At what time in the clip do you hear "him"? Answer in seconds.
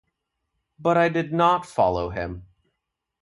2.09-2.47